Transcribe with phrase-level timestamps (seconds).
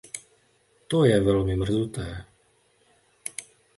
[0.87, 2.25] To je velmi mrzuté.